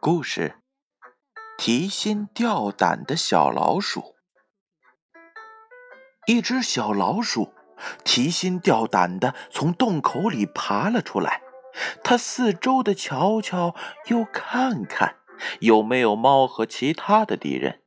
[0.00, 0.56] 故事：
[1.58, 4.14] 提心吊胆的小老鼠。
[6.26, 7.52] 一只小老鼠
[8.02, 11.42] 提心吊胆的从洞口里爬了出来，
[12.02, 13.74] 它四周的瞧瞧
[14.06, 15.16] 又看看，
[15.60, 17.82] 有没有猫和其他的敌人。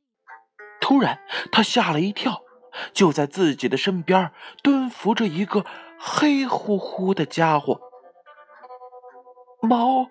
[0.80, 1.20] 突然，
[1.50, 2.42] 它吓了一跳，
[2.92, 4.30] 就在自己的身边
[4.62, 5.64] 蹲伏着一个
[5.98, 7.80] 黑乎乎的家伙。
[9.62, 10.08] 猫。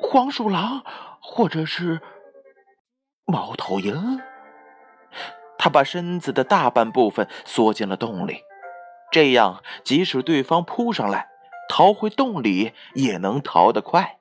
[0.00, 0.84] 黄鼠狼，
[1.20, 2.00] 或者是
[3.26, 4.20] 猫头鹰。
[5.58, 8.44] 他把身子的大半部分缩进了洞里，
[9.10, 11.26] 这样即使对方扑上来，
[11.68, 14.18] 逃回洞里也能逃得快。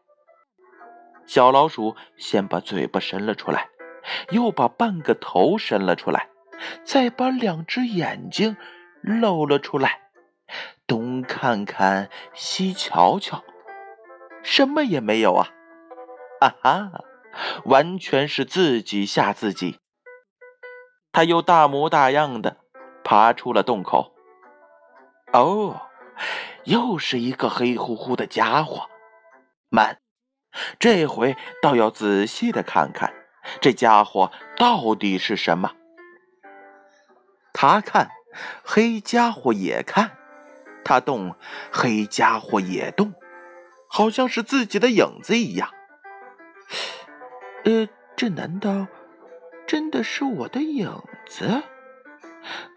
[1.27, 3.69] 小老鼠先把嘴巴伸了出来，
[4.31, 6.27] 又把半个头伸了出来，
[6.83, 8.57] 再把两只眼睛
[9.01, 9.99] 露了出来，
[10.85, 13.43] 东看看，西瞧瞧，
[14.43, 15.49] 什么也没有啊。
[16.39, 16.91] 啊哈，
[17.65, 19.79] 完全是自己吓自己。
[21.11, 22.57] 他又大模大样的
[23.03, 24.13] 爬出了洞口。
[25.33, 25.81] 哦，
[26.65, 28.87] 又是一个黑乎乎的家伙。
[29.69, 29.97] 慢，
[30.79, 33.13] 这回倒要仔细的看看，
[33.59, 35.71] 这家伙到底是什么。
[37.59, 38.11] 他看，
[38.63, 40.11] 黑家伙也看；
[40.85, 41.33] 他动，
[41.71, 43.15] 黑家伙也动，
[43.89, 45.71] 好像是自己的影子一样。
[47.63, 48.85] 呃，这难道
[49.65, 51.63] 真的是我的影子？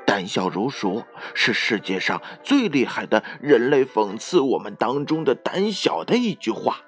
[0.07, 6.79] 胆小如鼠是世界上最厉害的人类讽刺我们当中的胆小的一句话。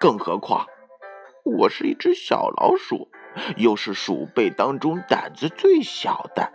[0.00, 0.66] 更何况，
[1.44, 3.08] 我是一只小老鼠，
[3.58, 6.52] 又是鼠辈当中胆子最小的。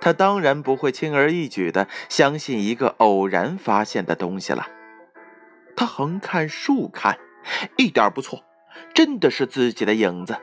[0.00, 4.66] 他当然不会轻而易举的相信一个偶然发现的东西了。
[5.76, 7.18] 他横看竖看，
[7.76, 8.44] 一点不错。
[8.94, 10.38] 真的是自己的影子。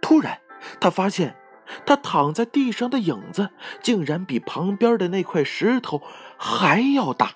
[0.00, 0.40] 突然，
[0.80, 1.36] 他发现
[1.84, 3.50] 他躺在地上的影子
[3.82, 6.02] 竟然比旁边的那块石头
[6.36, 7.32] 还要大。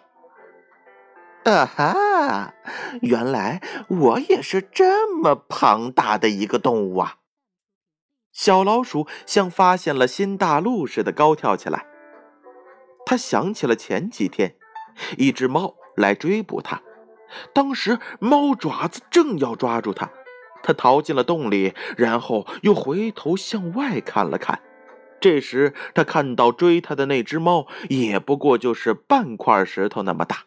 [1.44, 2.54] 啊哈！
[3.00, 7.16] 原来我也是这么庞大的一个动物啊！
[8.32, 11.86] 小老鼠像发现了新大陆似的高跳起来。
[13.04, 14.56] 他想起了前几天，
[15.18, 16.82] 一只猫来追捕他。
[17.52, 20.10] 当时猫爪子正要抓住它，
[20.62, 24.60] 它逃进了洞里，然后又回头向外看了看。
[25.20, 30.46] 这时他看到追他的那只猫也不过就是半块石头那么大。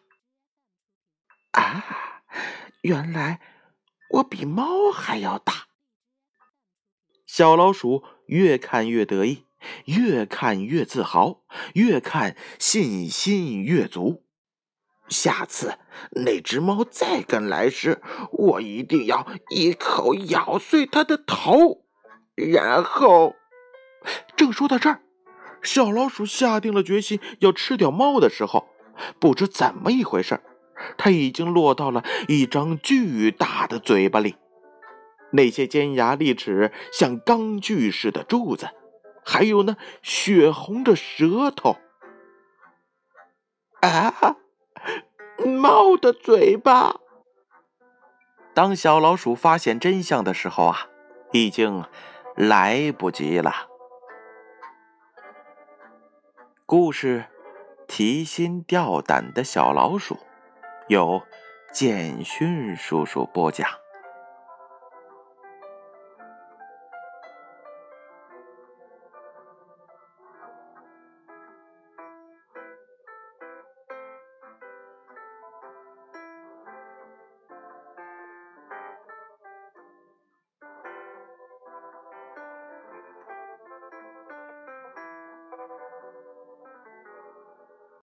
[1.52, 1.86] 啊，
[2.82, 3.40] 原来
[4.10, 5.63] 我比猫还要大！
[7.26, 9.46] 小老鼠越看越得意，
[9.86, 11.42] 越看越自豪，
[11.74, 14.24] 越看信心越足。
[15.10, 15.78] 下次
[16.12, 18.02] 那只猫再敢来时，
[18.32, 21.86] 我一定要一口咬碎它的头。
[22.36, 23.36] 然后，
[24.36, 25.02] 正说到这儿，
[25.62, 28.68] 小老鼠下定了决心要吃掉猫的时候，
[29.20, 30.42] 不知怎么一回事，
[30.98, 34.36] 它已经落到了一张巨大的嘴巴里，
[35.34, 38.70] 那些尖牙利齿像钢锯似的柱子，
[39.26, 41.76] 还有那血红的舌头。
[43.82, 44.38] 啊！
[45.44, 47.02] 猫的嘴巴。
[48.54, 50.88] 当小老鼠发现真相的时候啊，
[51.32, 51.84] 已经
[52.36, 53.68] 来不及了。
[56.66, 57.26] 故事：
[57.88, 60.18] 提心吊胆的小老鼠，
[60.88, 61.22] 由
[61.74, 63.83] 简讯叔叔播讲。